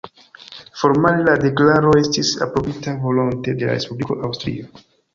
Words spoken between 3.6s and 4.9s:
de la Respubliko Aŭstrio.